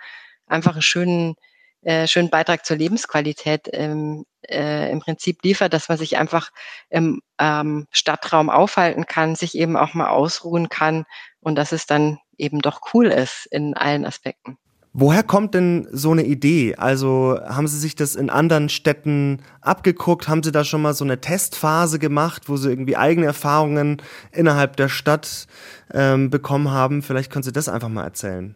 einfach 0.46 0.74
einen 0.74 0.84
schönen, 0.84 1.36
äh, 1.82 2.08
schönen 2.08 2.30
Beitrag 2.30 2.66
zur 2.66 2.78
Lebensqualität 2.78 3.68
ähm, 3.74 4.26
äh, 4.48 4.92
im 4.92 5.00
Prinzip 5.00 5.44
liefert, 5.44 5.74
dass 5.74 5.90
man 5.90 5.98
sich 5.98 6.18
einfach 6.18 6.52
im 6.90 7.22
ähm, 7.40 7.88
Stadtraum 7.90 8.52
aufhalten 8.52 9.08
kann, 9.08 9.36
sich 9.36 9.56
eben 9.56 9.76
auch 9.76 9.96
mal 9.96 10.10
ausruhen 10.10 10.70
kann 10.70 11.06
und 11.40 11.56
dass 11.56 11.72
es 11.72 11.88
dann 11.88 12.20
eben 12.38 12.60
doch 12.62 12.82
cool 12.94 13.08
ist 13.08 13.48
in 13.48 13.76
allen 13.76 14.06
Aspekten. 14.06 14.60
Woher 14.96 15.24
kommt 15.24 15.56
denn 15.56 15.88
so 15.92 16.12
eine 16.12 16.24
Idee? 16.24 16.76
Also 16.76 17.40
haben 17.44 17.68
Sie 17.68 17.80
sich 17.80 17.96
das 17.96 18.16
in 18.16 18.30
anderen 18.30 18.70
Städten 18.70 19.42
abgeguckt? 19.60 20.28
Haben 20.28 20.44
Sie 20.44 20.52
da 20.52 20.64
schon 20.64 20.84
mal 20.84 20.94
so 20.94 21.04
eine 21.04 21.20
Testphase 21.20 21.98
gemacht, 21.98 22.44
wo 22.48 22.58
Sie 22.58 22.70
irgendwie 22.70 22.96
eigene 22.96 23.26
Erfahrungen 23.26 24.04
innerhalb 24.32 24.78
der 24.78 24.90
Stadt 24.90 25.48
ähm, 25.92 26.30
bekommen 26.30 26.70
haben? 26.70 27.02
Vielleicht 27.02 27.32
können 27.32 27.42
Sie 27.42 27.52
das 27.52 27.70
einfach 27.70 27.90
mal 27.90 28.04
erzählen. 28.04 28.54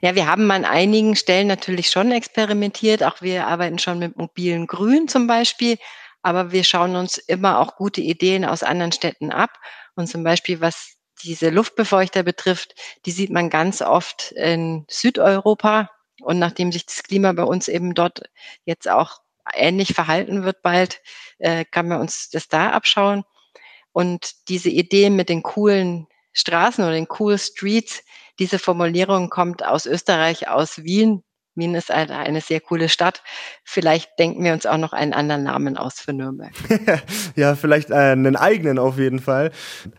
Ja, 0.00 0.14
wir 0.14 0.28
haben 0.28 0.48
an 0.52 0.64
einigen 0.64 1.16
Stellen 1.16 1.48
natürlich 1.48 1.90
schon 1.90 2.12
experimentiert. 2.12 3.02
Auch 3.02 3.20
wir 3.20 3.48
arbeiten 3.48 3.80
schon 3.80 3.98
mit 3.98 4.16
mobilen 4.16 4.68
Grün 4.68 5.08
zum 5.08 5.26
Beispiel. 5.26 5.78
Aber 6.22 6.52
wir 6.52 6.62
schauen 6.62 6.94
uns 6.94 7.18
immer 7.18 7.58
auch 7.58 7.74
gute 7.74 8.02
Ideen 8.02 8.44
aus 8.44 8.62
anderen 8.62 8.92
Städten 8.92 9.32
ab. 9.32 9.50
Und 9.96 10.06
zum 10.06 10.22
Beispiel, 10.22 10.60
was 10.60 10.94
diese 11.22 11.50
Luftbefeuchter 11.50 12.22
betrifft, 12.22 12.74
die 13.06 13.10
sieht 13.10 13.30
man 13.30 13.50
ganz 13.50 13.82
oft 13.82 14.32
in 14.32 14.84
Südeuropa. 14.88 15.90
Und 16.20 16.38
nachdem 16.38 16.72
sich 16.72 16.86
das 16.86 17.02
Klima 17.02 17.32
bei 17.32 17.44
uns 17.44 17.68
eben 17.68 17.94
dort 17.94 18.22
jetzt 18.64 18.88
auch 18.88 19.18
ähnlich 19.54 19.94
verhalten 19.94 20.44
wird 20.44 20.62
bald, 20.62 21.00
äh, 21.38 21.64
kann 21.64 21.88
man 21.88 22.00
uns 22.00 22.30
das 22.30 22.48
da 22.48 22.70
abschauen. 22.70 23.24
Und 23.92 24.48
diese 24.48 24.70
Idee 24.70 25.10
mit 25.10 25.28
den 25.28 25.42
coolen 25.42 26.06
Straßen 26.32 26.84
oder 26.84 26.94
den 26.94 27.08
cool 27.18 27.38
Streets, 27.38 28.02
diese 28.38 28.58
Formulierung 28.58 29.28
kommt 29.30 29.64
aus 29.64 29.86
Österreich, 29.86 30.48
aus 30.48 30.82
Wien. 30.82 31.22
Wien 31.54 31.74
ist 31.74 31.90
eine, 31.90 32.16
eine 32.18 32.40
sehr 32.40 32.60
coole 32.60 32.88
Stadt. 32.88 33.22
Vielleicht 33.64 34.18
denken 34.18 34.42
wir 34.42 34.52
uns 34.52 34.66
auch 34.66 34.78
noch 34.78 34.92
einen 34.92 35.12
anderen 35.12 35.42
Namen 35.42 35.76
aus 35.76 36.00
für 36.00 36.12
Nürnberg. 36.12 36.52
ja, 37.36 37.54
vielleicht 37.54 37.90
äh, 37.90 37.94
einen 37.94 38.36
eigenen 38.36 38.78
auf 38.78 38.98
jeden 38.98 39.18
Fall. 39.18 39.50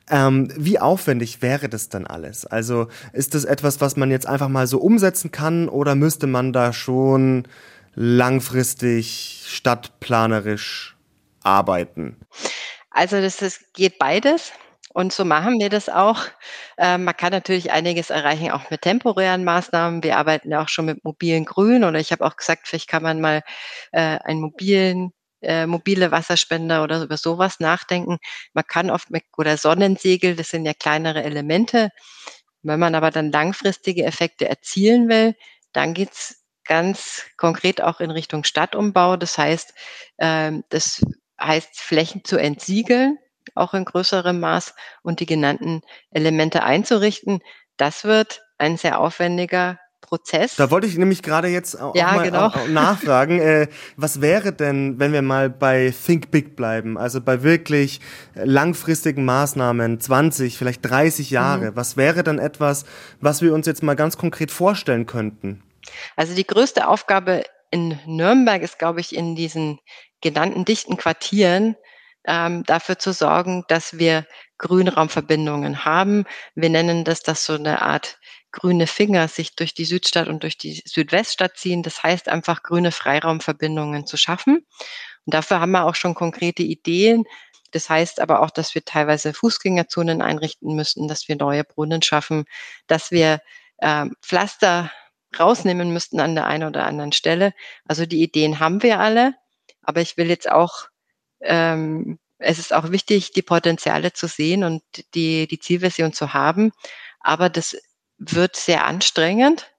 Ähm, 0.09 0.51
wie 0.57 0.79
aufwendig 0.79 1.41
wäre 1.41 1.69
das 1.69 1.89
dann 1.89 2.07
alles? 2.07 2.45
Also 2.45 2.87
ist 3.11 3.35
das 3.35 3.45
etwas, 3.45 3.81
was 3.81 3.95
man 3.95 4.09
jetzt 4.09 4.27
einfach 4.27 4.49
mal 4.49 4.67
so 4.67 4.79
umsetzen 4.79 5.31
kann 5.31 5.69
oder 5.69 5.95
müsste 5.95 6.27
man 6.27 6.53
da 6.53 6.73
schon 6.73 7.47
langfristig 7.95 9.43
stadtplanerisch 9.47 10.97
arbeiten? 11.43 12.17
Also 12.89 13.21
das, 13.21 13.37
das 13.37 13.59
geht 13.73 13.99
beides. 13.99 14.51
Und 14.93 15.11
so 15.11 15.25
machen 15.25 15.59
wir 15.59 15.69
das 15.69 15.89
auch. 15.89 16.21
Äh, 16.77 16.97
man 16.99 17.17
kann 17.17 17.31
natürlich 17.31 17.71
einiges 17.71 18.09
erreichen, 18.11 18.51
auch 18.51 18.69
mit 18.69 18.81
temporären 18.83 19.43
Maßnahmen. 19.43 20.03
Wir 20.03 20.17
arbeiten 20.17 20.51
ja 20.51 20.61
auch 20.61 20.69
schon 20.69 20.85
mit 20.85 21.03
mobilen 21.03 21.45
Grün 21.45 21.83
oder 21.83 21.99
ich 21.99 22.11
habe 22.11 22.25
auch 22.25 22.35
gesagt, 22.37 22.67
vielleicht 22.67 22.87
kann 22.89 23.03
man 23.03 23.19
mal 23.19 23.41
äh, 23.91 24.19
einen 24.23 24.41
mobilen 24.41 25.11
äh, 25.41 25.65
mobile 25.67 26.11
Wasserspender 26.11 26.83
oder 26.83 27.03
über 27.03 27.17
sowas 27.17 27.59
nachdenken. 27.59 28.17
Man 28.53 28.65
kann 28.67 28.89
oft 28.89 29.09
mit 29.11 29.23
oder 29.37 29.57
Sonnensegel, 29.57 30.35
das 30.35 30.49
sind 30.49 30.65
ja 30.65 30.73
kleinere 30.73 31.23
Elemente. 31.23 31.89
Wenn 32.61 32.79
man 32.79 32.95
aber 32.95 33.11
dann 33.11 33.31
langfristige 33.31 34.05
Effekte 34.05 34.47
erzielen 34.47 35.09
will, 35.09 35.35
dann 35.73 35.93
geht's 35.93 36.43
ganz 36.65 37.25
konkret 37.37 37.81
auch 37.81 37.99
in 37.99 38.11
Richtung 38.11 38.43
Stadtumbau. 38.45 39.17
Das 39.17 39.37
heißt, 39.37 39.73
ähm, 40.19 40.63
das 40.69 41.03
heißt 41.41 41.79
Flächen 41.81 42.23
zu 42.23 42.37
entsiegeln 42.37 43.17
auch 43.55 43.73
in 43.73 43.85
größerem 43.85 44.39
Maß 44.39 44.73
und 45.01 45.19
die 45.19 45.25
genannten 45.25 45.81
Elemente 46.11 46.63
einzurichten. 46.63 47.41
Das 47.77 48.03
wird 48.03 48.41
ein 48.57 48.77
sehr 48.77 48.99
aufwendiger 48.99 49.79
Prozess. 50.01 50.57
Da 50.57 50.69
wollte 50.69 50.85
ich 50.85 50.97
nämlich 50.97 51.23
gerade 51.23 51.47
jetzt 51.47 51.79
auch, 51.79 51.95
ja, 51.95 52.13
mal 52.13 52.23
genau. 52.23 52.47
auch, 52.47 52.67
nachfragen, 52.67 53.39
äh, 53.39 53.67
was 53.95 54.21
wäre 54.21 54.53
denn, 54.53 54.99
wenn 54.99 55.13
wir 55.13 55.21
mal 55.21 55.49
bei 55.49 55.91
Think 56.05 56.29
Big 56.29 56.55
bleiben, 56.55 56.97
also 56.97 57.19
bei 57.19 57.41
wirklich 57.41 57.99
langfristigen 58.35 59.25
Maßnahmen, 59.25 59.99
20, 59.99 60.57
vielleicht 60.57 60.85
30 60.87 61.31
Jahre, 61.31 61.71
mhm. 61.71 61.75
was 61.75 61.97
wäre 61.97 62.23
dann 62.23 62.37
etwas, 62.37 62.85
was 63.21 63.41
wir 63.41 63.53
uns 63.53 63.65
jetzt 63.65 63.81
mal 63.81 63.95
ganz 63.95 64.17
konkret 64.17 64.51
vorstellen 64.51 65.05
könnten? 65.05 65.63
Also 66.15 66.35
die 66.35 66.45
größte 66.45 66.87
Aufgabe 66.87 67.43
in 67.71 67.97
Nürnberg 68.05 68.61
ist, 68.61 68.77
glaube 68.77 68.99
ich, 68.99 69.15
in 69.15 69.35
diesen 69.35 69.79
genannten 70.21 70.63
dichten 70.63 70.95
Quartieren 70.95 71.75
ähm, 72.25 72.63
dafür 72.63 72.97
zu 72.99 73.13
sorgen, 73.13 73.63
dass 73.67 73.97
wir 73.97 74.25
Grünraumverbindungen 74.57 75.85
haben. 75.85 76.25
Wir 76.55 76.69
nennen 76.69 77.03
das, 77.03 77.21
dass 77.21 77.45
so 77.45 77.53
eine 77.53 77.81
Art 77.81 78.17
grüne 78.51 78.87
Finger 78.87 79.27
sich 79.27 79.55
durch 79.55 79.73
die 79.73 79.85
Südstadt 79.85 80.27
und 80.27 80.43
durch 80.43 80.57
die 80.57 80.83
Südweststadt 80.85 81.57
ziehen. 81.57 81.83
Das 81.83 82.03
heißt 82.03 82.29
einfach 82.29 82.63
grüne 82.63 82.91
Freiraumverbindungen 82.91 84.05
zu 84.05 84.15
schaffen. 84.15 84.65
Und 85.25 85.33
dafür 85.33 85.59
haben 85.59 85.71
wir 85.71 85.85
auch 85.85 85.95
schon 85.95 86.15
konkrete 86.15 86.63
Ideen. 86.63 87.25
Das 87.71 87.89
heißt 87.89 88.19
aber 88.21 88.41
auch, 88.41 88.51
dass 88.51 88.75
wir 88.75 88.85
teilweise 88.85 89.33
Fußgängerzonen 89.33 90.21
einrichten 90.21 90.75
müssen, 90.75 91.07
dass 91.07 91.27
wir 91.27 91.35
neue 91.35 91.63
Brunnen 91.63 92.03
schaffen, 92.03 92.45
dass 92.87 93.11
wir 93.11 93.41
äh, 93.77 94.05
Pflaster 94.21 94.91
rausnehmen 95.37 95.91
müssten 95.91 96.19
an 96.19 96.35
der 96.35 96.45
einen 96.45 96.67
oder 96.67 96.85
anderen 96.85 97.11
Stelle. 97.11 97.53
Also 97.85 98.05
die 98.05 98.21
Ideen 98.21 98.59
haben 98.59 98.83
wir 98.83 98.99
alle, 98.99 99.33
aber 99.81 100.01
ich 100.01 100.17
will 100.17 100.29
jetzt 100.29 100.49
auch 100.49 100.87
ähm, 101.43 102.19
es 102.39 102.59
ist 102.59 102.73
auch 102.73 102.91
wichtig, 102.91 103.31
die 103.31 103.41
Potenziale 103.41 104.13
zu 104.13 104.27
sehen 104.27 104.63
und 104.63 104.83
die, 105.13 105.47
die 105.47 105.59
Zielversion 105.59 106.13
zu 106.13 106.33
haben. 106.33 106.71
Aber 107.19 107.49
das 107.49 107.77
wird 108.17 108.55
sehr 108.55 108.85
anstrengend. 108.85 109.71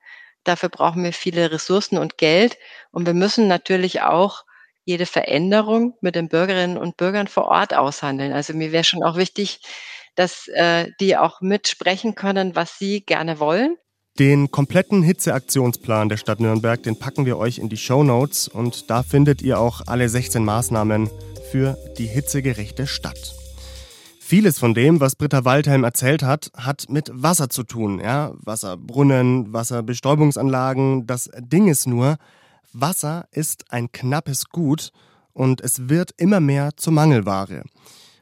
Dafür 0.44 0.68
brauchen 0.68 1.04
wir 1.04 1.12
viele 1.12 1.50
Ressourcen 1.50 1.98
und 1.98 2.18
Geld. 2.18 2.58
Und 2.90 3.06
wir 3.06 3.14
müssen 3.14 3.48
natürlich 3.48 4.02
auch 4.02 4.44
jede 4.84 5.06
Veränderung 5.06 5.96
mit 6.00 6.14
den 6.14 6.28
Bürgerinnen 6.28 6.76
und 6.76 6.96
Bürgern 6.96 7.26
vor 7.26 7.44
Ort 7.46 7.74
aushandeln. 7.74 8.32
Also 8.32 8.52
mir 8.52 8.72
wäre 8.72 8.84
schon 8.84 9.02
auch 9.02 9.16
wichtig, 9.16 9.60
dass 10.14 10.48
äh, 10.48 10.90
die 11.00 11.16
auch 11.16 11.40
mitsprechen 11.40 12.14
können, 12.14 12.54
was 12.54 12.78
sie 12.78 13.00
gerne 13.00 13.40
wollen. 13.40 13.76
Den 14.18 14.52
kompletten 14.52 15.02
Hitzeaktionsplan 15.02 16.08
der 16.08 16.18
Stadt 16.18 16.38
Nürnberg, 16.38 16.80
den 16.80 16.98
packen 16.98 17.26
wir 17.26 17.36
euch 17.36 17.58
in 17.58 17.68
die 17.68 17.76
Show 17.76 18.04
Notes 18.04 18.46
und 18.46 18.88
da 18.88 19.02
findet 19.02 19.42
ihr 19.42 19.58
auch 19.58 19.80
alle 19.86 20.08
16 20.08 20.44
Maßnahmen 20.44 21.10
für 21.54 21.78
die 21.98 22.06
hitzegerechte 22.06 22.88
Stadt. 22.88 23.32
Vieles 24.18 24.58
von 24.58 24.74
dem, 24.74 24.98
was 24.98 25.14
Britta 25.14 25.44
Waldhelm 25.44 25.84
erzählt 25.84 26.24
hat, 26.24 26.50
hat 26.56 26.86
mit 26.88 27.12
Wasser 27.14 27.48
zu 27.48 27.62
tun. 27.62 28.00
Ja? 28.00 28.32
Wasserbrunnen, 28.38 29.52
Wasserbestäubungsanlagen. 29.52 31.06
Das 31.06 31.30
Ding 31.38 31.68
ist 31.68 31.86
nur, 31.86 32.16
Wasser 32.72 33.28
ist 33.30 33.66
ein 33.70 33.92
knappes 33.92 34.48
Gut 34.48 34.90
und 35.32 35.60
es 35.60 35.88
wird 35.88 36.10
immer 36.16 36.40
mehr 36.40 36.70
zur 36.76 36.92
Mangelware. 36.92 37.62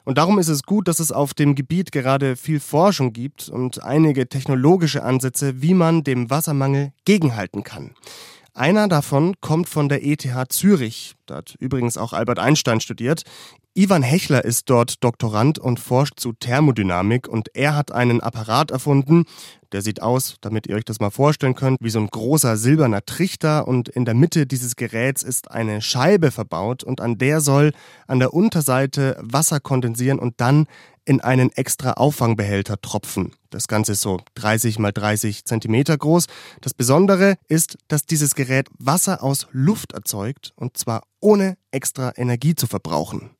Und 0.05 0.19
darum 0.19 0.39
ist 0.39 0.49
es 0.49 0.65
gut, 0.65 0.87
dass 0.87 1.01
es 1.01 1.11
auf 1.11 1.33
dem 1.33 1.55
Gebiet 1.55 1.91
gerade 1.91 2.37
viel 2.37 2.61
Forschung 2.61 3.15
gibt 3.15 3.49
und 3.49 3.83
einige 3.83 4.29
technologische 4.29 5.05
Ansätze, 5.05 5.63
wie 5.63 5.73
man 5.73 6.05
dem 6.05 6.29
Wassermangel 6.29 6.93
gegenhalten 7.07 7.63
kann. 7.63 7.95
Einer 8.55 8.87
davon 8.87 9.35
kommt 9.41 9.71
von 9.71 9.89
der 9.89 10.05
ETH 10.05 10.29
Zürich. 10.51 11.15
Da 11.25 11.37
hat 11.37 11.57
übrigens 11.59 11.97
auch 11.97 12.13
Albert 12.13 12.39
Einstein 12.39 12.81
studiert. 12.81 13.23
Ivan 13.75 14.03
Hechler 14.03 14.45
ist 14.45 14.69
dort 14.69 15.03
Doktorand 15.03 15.59
und 15.59 15.81
forscht 15.81 16.21
zu 16.21 16.35
Thermodynamik 16.35 17.27
und 17.27 17.49
er 17.55 17.75
hat 17.75 17.91
einen 17.91 18.21
Apparat 18.21 18.71
erfunden, 18.71 19.25
der 19.73 19.81
sieht 19.81 20.03
aus, 20.03 20.37
damit 20.43 20.67
ihr 20.67 20.77
euch 20.77 20.85
das 20.85 21.01
mal 21.01 21.11
vorstellen 21.11 21.55
könnt, 21.55 21.79
wie 21.81 21.89
so 21.89 21.99
ein 21.99 22.09
großer 22.09 22.59
silberner 22.59 23.07
Trichter 23.07 23.67
und 23.67 23.89
in 23.89 24.05
der 24.05 24.13
Mitte 24.13 24.47
dieses 24.47 24.77
Geräts 24.77 25.23
ist 25.23 25.51
eine 25.51 25.81
Scheibe 25.81 26.31
verbaut 26.31 26.85
und 26.85 27.01
an 27.01 27.17
der 27.17 27.41
soll 27.41 27.73
an 28.07 28.19
der 28.19 28.35
Unterseite 28.35 29.17
Wasser 29.23 29.59
kondensieren 29.61 30.19
und 30.19 30.43
dann 30.43 30.67
in 31.05 31.21
einen 31.21 31.51
extra 31.53 31.93
Auffangbehälter 31.93 32.81
tropfen. 32.81 33.33
Das 33.51 33.69
Ganze 33.69 33.93
ist 33.93 34.03
so 34.03 34.21
30 34.35 34.79
mal 34.79 34.93
30 34.93 35.45
Zentimeter 35.45 35.97
groß. 35.97 36.27
Das 36.61 36.75
Besondere 36.75 37.37
ist, 37.49 37.79
dass 37.89 38.07
dieses 38.07 38.35
Gerät 38.35 38.69
Wasser 38.79 39.23
aus 39.23 39.49
Luft 39.53 39.93
erzeugt 39.93 40.53
und 40.57 40.77
zwar 40.77 41.03
ohne 41.21 41.57
extra 41.71 42.13
Energie 42.17 42.55
zu 42.55 42.67
verbrauchen. 42.67 43.31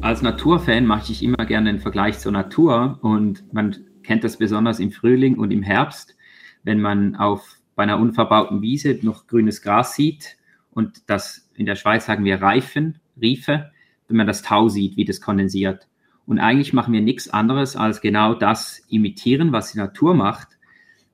Als 0.00 0.22
Naturfan 0.22 0.86
mache 0.86 1.12
ich 1.12 1.22
immer 1.22 1.46
gerne 1.46 1.70
einen 1.70 1.80
Vergleich 1.80 2.18
zur 2.18 2.32
Natur 2.32 2.98
und 3.02 3.52
man 3.52 3.76
kennt 4.02 4.24
das 4.24 4.36
besonders 4.36 4.80
im 4.80 4.90
Frühling 4.90 5.36
und 5.36 5.52
im 5.52 5.62
Herbst, 5.62 6.16
wenn 6.64 6.80
man 6.80 7.16
auf 7.16 7.56
bei 7.74 7.84
einer 7.84 7.98
unverbauten 7.98 8.62
Wiese 8.62 8.98
noch 9.02 9.26
grünes 9.26 9.62
Gras 9.62 9.94
sieht 9.94 10.36
und 10.70 11.08
das 11.08 11.48
in 11.54 11.66
der 11.66 11.76
Schweiz 11.76 12.06
sagen 12.06 12.24
wir 12.24 12.40
Reifen, 12.40 12.98
Riefe, 13.20 13.71
wenn 14.12 14.18
man 14.18 14.26
das 14.26 14.42
Tau 14.42 14.68
sieht, 14.68 14.96
wie 14.96 15.04
das 15.04 15.20
kondensiert. 15.20 15.88
Und 16.26 16.38
eigentlich 16.38 16.72
machen 16.72 16.92
wir 16.92 17.00
nichts 17.00 17.28
anderes 17.28 17.74
als 17.74 18.00
genau 18.00 18.34
das 18.34 18.78
imitieren, 18.88 19.52
was 19.52 19.72
die 19.72 19.78
Natur 19.78 20.14
macht, 20.14 20.48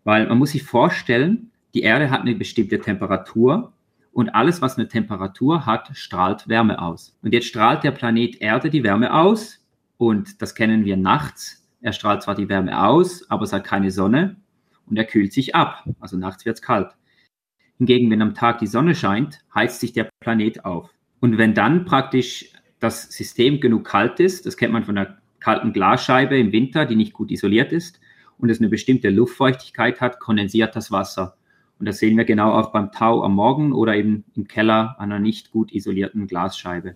weil 0.05 0.27
man 0.27 0.39
muss 0.39 0.51
sich 0.51 0.65
vorstellen, 0.65 1.51
die 1.75 1.83
Erde 1.83 2.11
hat 2.11 2.23
eine 2.23 2.35
bestimmte 2.35 2.81
Temperatur 2.81 3.73
und 4.13 4.31
alles, 4.31 4.61
was 4.61 4.77
eine 4.77 4.89
Temperatur 4.89 5.65
hat, 5.65 5.97
strahlt 5.97 6.49
Wärme 6.49 6.83
aus. 6.83 7.17
Und 7.23 7.33
jetzt 7.33 7.47
strahlt 7.47 7.85
der 7.85 7.93
Planet 7.93 8.41
Erde 8.41 8.69
die 8.69 8.83
Wärme 8.83 9.15
aus 9.15 9.65
und 9.97 10.43
das 10.43 10.55
kennen 10.55 10.85
wir 10.85 10.97
nachts. 10.97 11.65
Er 11.81 11.93
strahlt 11.93 12.23
zwar 12.23 12.35
die 12.35 12.49
Wärme 12.49 12.83
aus, 12.83 13.31
aber 13.31 13.45
es 13.45 13.53
hat 13.53 13.65
keine 13.65 13.91
Sonne 13.91 14.37
und 14.87 14.97
er 14.97 15.05
kühlt 15.05 15.33
sich 15.33 15.55
ab. 15.55 15.85
Also 16.01 16.17
nachts 16.17 16.45
wird 16.45 16.57
es 16.57 16.63
kalt. 16.63 16.91
Hingegen, 17.79 18.11
wenn 18.11 18.23
am 18.23 18.35
Tag 18.35 18.59
die 18.59 18.67
Sonne 18.67 18.95
scheint, 18.95 19.41
heizt 19.55 19.81
sich 19.81 19.93
der 19.93 20.09
Planet 20.21 20.65
auf. 20.65 20.91
Und 21.21 21.39
wenn 21.39 21.55
dann 21.55 21.85
praktisch 21.85 22.53
das 22.81 23.05
System 23.11 23.61
genug 23.61 23.85
kalt 23.85 24.21
ist, 24.21 24.47
das 24.47 24.57
kennt 24.57 24.73
man 24.73 24.85
von 24.85 24.97
einer 24.97 25.17
kalten 25.41 25.73
Glasscheibe 25.73 26.39
im 26.39 26.53
Winter, 26.53 26.87
die 26.87 26.97
nicht 26.97 27.13
gut 27.13 27.31
isoliert 27.31 27.73
ist, 27.73 28.01
und 28.39 28.51
es 28.51 28.61
eine 28.61 28.69
bestimmte 28.69 29.11
Luftfeuchtigkeit 29.11 30.01
hat, 30.01 30.21
kondensiert 30.21 30.77
das 30.77 30.91
Wasser. 30.91 31.37
Und 31.79 31.87
das 31.87 31.99
sehen 31.99 32.17
wir 32.17 32.25
genau 32.25 32.53
auch 32.53 32.73
beim 32.73 32.91
Tau 32.93 33.23
am 33.23 33.35
Morgen 33.35 33.73
oder 33.73 33.95
eben 33.95 34.25
im 34.35 34.49
Keller 34.49 34.97
einer 34.99 35.19
nicht 35.19 35.53
gut 35.53 35.73
isolierten 35.73 36.27
Glasscheibe. 36.27 36.95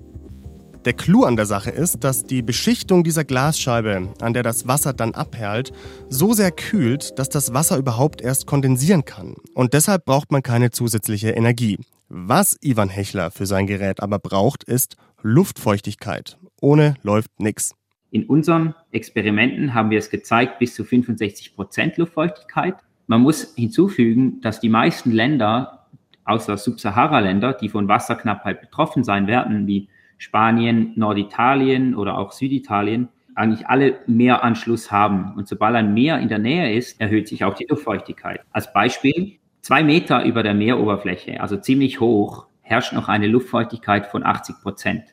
Der 0.85 0.95
Clou 0.95 1.23
an 1.23 1.37
der 1.37 1.47
Sache 1.47 1.71
ist, 1.71 2.03
dass 2.03 2.25
die 2.25 2.43
Beschichtung 2.43 3.05
dieser 3.05 3.23
Glasscheibe, 3.23 4.13
an 4.21 4.33
der 4.33 4.43
das 4.43 4.67
Wasser 4.67 4.93
dann 4.93 5.15
abperlt, 5.15 5.73
so 6.09 6.33
sehr 6.33 6.51
kühlt, 6.51 7.17
dass 7.21 7.29
das 7.29 7.55
Wasser 7.55 7.79
überhaupt 7.79 8.21
erst 8.21 8.47
kondensieren 8.49 9.05
kann. 9.05 9.37
Und 9.55 9.75
deshalb 9.75 10.05
braucht 10.05 10.33
man 10.33 10.43
keine 10.43 10.73
zusätzliche 10.73 11.31
Energie. 11.31 11.79
Was 12.15 12.59
Ivan 12.61 12.91
Hechler 12.91 13.31
für 13.31 13.47
sein 13.47 13.67
Gerät 13.67 14.03
aber 14.03 14.19
braucht, 14.19 14.65
ist 14.65 14.97
Luftfeuchtigkeit. 15.23 16.37
Ohne 16.61 16.93
läuft 17.03 17.31
nichts. 17.41 17.75
In 18.11 18.27
unseren 18.27 18.75
Experimenten 18.91 19.73
haben 19.73 19.89
wir 19.89 19.99
es 19.99 20.11
gezeigt, 20.11 20.59
bis 20.59 20.75
zu 20.75 20.85
65 20.85 21.57
Prozent 21.57 21.97
Luftfeuchtigkeit. 21.97 22.75
Man 23.07 23.23
muss 23.23 23.55
hinzufügen, 23.55 24.43
dass 24.43 24.61
die 24.61 24.69
meisten 24.69 25.11
Länder, 25.11 25.87
außer 26.27 26.59
Subsahara-Länder, 26.59 27.55
die 27.55 27.71
von 27.71 27.89
Wasserknappheit 27.89 28.61
betroffen 28.61 29.05
sein 29.05 29.27
werden, 29.27 29.67
wie 29.67 29.89
Spanien, 30.19 30.93
Norditalien 30.97 31.95
oder 31.95 32.19
auch 32.19 32.33
Süditalien, 32.33 33.09
eigentlich 33.35 33.69
alle 33.69 34.01
Meeranschluss 34.07 34.93
haben. 34.93 35.33
Und 35.35 35.49
sobald 35.49 35.77
ein 35.77 35.95
Meer 35.95 36.19
in 36.19 36.29
der 36.29 36.41
Nähe 36.41 36.77
ist, 36.77 37.01
erhöht 37.01 37.27
sich 37.27 37.43
auch 37.43 37.55
die 37.55 37.67
Luftfeuchtigkeit. 37.71 38.43
Als 38.51 38.71
Beispiel, 38.75 39.39
zwei 39.63 39.83
Meter 39.83 40.25
über 40.25 40.43
der 40.43 40.55
Meeroberfläche, 40.55 41.41
also 41.41 41.57
ziemlich 41.57 42.01
hoch, 42.01 42.47
herrscht 42.61 42.93
noch 42.93 43.09
eine 43.09 43.29
Luftfeuchtigkeit 43.29 44.07
von 44.07 44.25
80 44.25 44.57
Prozent. 44.63 45.05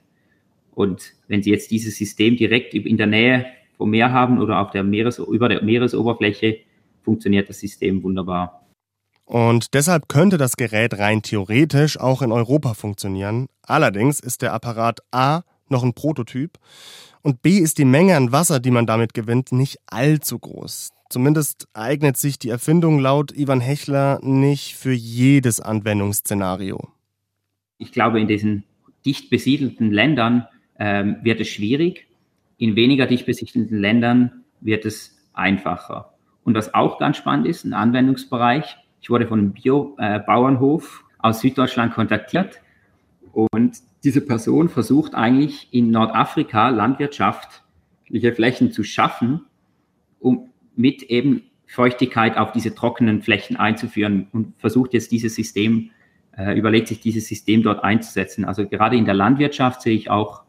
Und 0.73 1.13
wenn 1.27 1.43
Sie 1.43 1.51
jetzt 1.51 1.71
dieses 1.71 1.97
System 1.97 2.35
direkt 2.35 2.73
in 2.73 2.97
der 2.97 3.07
Nähe 3.07 3.45
vom 3.77 3.89
Meer 3.89 4.11
haben 4.11 4.39
oder 4.39 4.59
auf 4.59 4.71
der 4.71 4.83
Meeres, 4.83 5.19
über 5.19 5.49
der 5.49 5.63
Meeresoberfläche, 5.63 6.57
funktioniert 7.01 7.49
das 7.49 7.59
System 7.59 8.03
wunderbar. 8.03 8.65
Und 9.25 9.73
deshalb 9.75 10.09
könnte 10.09 10.37
das 10.37 10.57
Gerät 10.57 10.97
rein 10.97 11.21
theoretisch 11.21 11.99
auch 11.99 12.21
in 12.21 12.31
Europa 12.31 12.73
funktionieren. 12.73 13.47
Allerdings 13.61 14.19
ist 14.19 14.41
der 14.41 14.53
Apparat 14.53 15.01
A 15.11 15.41
noch 15.67 15.83
ein 15.83 15.93
Prototyp 15.93 16.57
und 17.21 17.41
B 17.43 17.59
ist 17.59 17.77
die 17.77 17.85
Menge 17.85 18.15
an 18.15 18.31
Wasser, 18.31 18.59
die 18.59 18.71
man 18.71 18.87
damit 18.87 19.13
gewinnt, 19.13 19.51
nicht 19.51 19.77
allzu 19.85 20.39
groß. 20.39 20.89
Zumindest 21.09 21.67
eignet 21.73 22.17
sich 22.17 22.37
die 22.37 22.49
Erfindung 22.49 22.99
laut 22.99 23.35
Ivan 23.35 23.61
Hechler 23.61 24.19
nicht 24.21 24.75
für 24.75 24.91
jedes 24.91 25.59
Anwendungsszenario. 25.59 26.89
Ich 27.79 27.91
glaube, 27.91 28.21
in 28.21 28.27
diesen 28.27 28.63
dicht 29.05 29.29
besiedelten 29.29 29.91
Ländern 29.91 30.47
ähm, 30.77 31.17
wird 31.23 31.39
es 31.39 31.47
schwierig. 31.47 32.07
In 32.57 32.75
weniger 32.75 33.07
dicht 33.07 33.25
besiedelten 33.25 33.79
Ländern 33.79 34.43
wird 34.61 34.85
es 34.85 35.17
einfacher. 35.33 36.13
Und 36.43 36.55
was 36.55 36.73
auch 36.73 36.99
ganz 36.99 37.17
spannend 37.17 37.47
ist, 37.47 37.63
ein 37.63 37.73
Anwendungsbereich. 37.73 38.77
Ich 39.01 39.09
wurde 39.09 39.27
von 39.27 39.39
einem 39.39 39.53
Bio-Bauernhof 39.53 41.03
äh, 41.03 41.27
aus 41.27 41.41
Süddeutschland 41.41 41.93
kontaktiert 41.93 42.61
und 43.31 43.77
diese 44.03 44.21
Person 44.21 44.69
versucht 44.69 45.15
eigentlich 45.15 45.67
in 45.71 45.91
Nordafrika 45.91 46.69
landwirtschaftliche 46.69 48.33
Flächen 48.33 48.71
zu 48.71 48.83
schaffen, 48.83 49.41
um 50.19 50.48
mit 50.79 51.03
eben 51.03 51.43
Feuchtigkeit 51.67 52.37
auf 52.37 52.53
diese 52.53 52.73
trockenen 52.73 53.21
Flächen 53.21 53.57
einzuführen 53.57 54.27
und 54.31 54.53
versucht 54.57 54.93
jetzt 54.93 55.11
dieses 55.11 55.35
System, 55.35 55.91
äh, 56.37 56.57
überlegt 56.57 56.87
sich 56.87 57.01
dieses 57.01 57.27
System 57.27 57.63
dort 57.63 57.83
einzusetzen. 57.83 58.45
Also 58.45 58.65
gerade 58.65 58.95
in 58.95 59.03
der 59.03 59.13
Landwirtschaft 59.13 59.81
sehe 59.81 59.93
ich 59.93 60.09
auch 60.09 60.43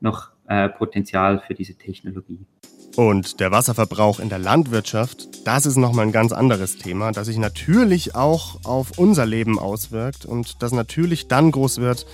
noch 0.00 0.30
äh, 0.48 0.68
Potenzial 0.68 1.40
für 1.46 1.54
diese 1.54 1.74
Technologie. 1.74 2.40
Und 2.96 3.38
der 3.38 3.52
Wasserverbrauch 3.52 4.18
in 4.18 4.28
der 4.28 4.40
Landwirtschaft, 4.40 5.46
das 5.46 5.66
ist 5.66 5.76
nochmal 5.76 6.06
ein 6.06 6.12
ganz 6.12 6.32
anderes 6.32 6.78
Thema, 6.78 7.12
das 7.12 7.28
sich 7.28 7.38
natürlich 7.38 8.16
auch 8.16 8.64
auf 8.64 8.98
unser 8.98 9.24
Leben 9.24 9.58
auswirkt 9.58 10.26
und 10.26 10.62
das 10.62 10.72
natürlich 10.72 11.28
dann 11.28 11.52
groß 11.52 11.78
wird, 11.78 12.06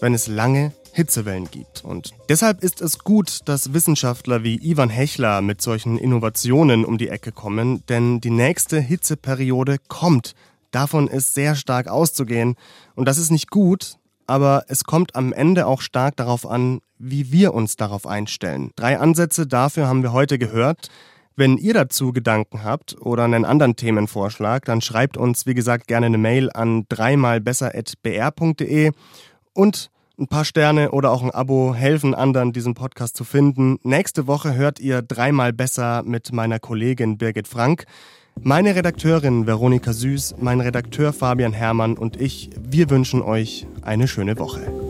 wenn 0.00 0.14
es 0.14 0.28
lange 0.28 0.72
Hitzewellen 0.98 1.48
gibt. 1.48 1.84
Und 1.84 2.10
deshalb 2.28 2.64
ist 2.64 2.82
es 2.82 2.98
gut, 2.98 3.42
dass 3.44 3.72
Wissenschaftler 3.72 4.42
wie 4.42 4.56
Ivan 4.56 4.90
Hechler 4.90 5.42
mit 5.42 5.62
solchen 5.62 5.96
Innovationen 5.96 6.84
um 6.84 6.98
die 6.98 7.08
Ecke 7.08 7.30
kommen, 7.30 7.84
denn 7.88 8.20
die 8.20 8.30
nächste 8.30 8.80
Hitzeperiode 8.80 9.76
kommt. 9.86 10.34
Davon 10.72 11.06
ist 11.06 11.34
sehr 11.34 11.54
stark 11.54 11.86
auszugehen. 11.86 12.56
Und 12.96 13.06
das 13.06 13.16
ist 13.16 13.30
nicht 13.30 13.48
gut, 13.48 13.94
aber 14.26 14.64
es 14.66 14.82
kommt 14.82 15.14
am 15.14 15.32
Ende 15.32 15.68
auch 15.68 15.82
stark 15.82 16.16
darauf 16.16 16.44
an, 16.44 16.80
wie 16.98 17.30
wir 17.30 17.54
uns 17.54 17.76
darauf 17.76 18.04
einstellen. 18.04 18.72
Drei 18.74 18.98
Ansätze 18.98 19.46
dafür 19.46 19.86
haben 19.86 20.02
wir 20.02 20.12
heute 20.12 20.36
gehört. 20.36 20.88
Wenn 21.36 21.58
ihr 21.58 21.74
dazu 21.74 22.12
Gedanken 22.12 22.64
habt 22.64 23.00
oder 23.00 23.22
einen 23.22 23.44
anderen 23.44 23.76
Themenvorschlag, 23.76 24.64
dann 24.64 24.80
schreibt 24.80 25.16
uns, 25.16 25.46
wie 25.46 25.54
gesagt, 25.54 25.86
gerne 25.86 26.06
eine 26.06 26.18
Mail 26.18 26.50
an 26.50 26.86
dreimalbesser.br.de 26.88 28.90
und 29.54 29.90
ein 30.18 30.26
paar 30.26 30.44
Sterne 30.44 30.90
oder 30.90 31.12
auch 31.12 31.22
ein 31.22 31.30
Abo 31.30 31.74
helfen 31.74 32.14
anderen, 32.14 32.52
diesen 32.52 32.74
Podcast 32.74 33.16
zu 33.16 33.24
finden. 33.24 33.78
Nächste 33.82 34.26
Woche 34.26 34.54
hört 34.54 34.80
ihr 34.80 35.00
dreimal 35.00 35.52
besser 35.52 36.02
mit 36.04 36.32
meiner 36.32 36.58
Kollegin 36.58 37.18
Birgit 37.18 37.46
Frank. 37.46 37.84
Meine 38.40 38.74
Redakteurin 38.74 39.46
Veronika 39.46 39.92
Süß, 39.92 40.36
mein 40.40 40.60
Redakteur 40.60 41.12
Fabian 41.12 41.52
Herrmann 41.52 41.96
und 41.96 42.20
ich, 42.20 42.50
wir 42.60 42.90
wünschen 42.90 43.22
euch 43.22 43.66
eine 43.82 44.08
schöne 44.08 44.38
Woche. 44.38 44.87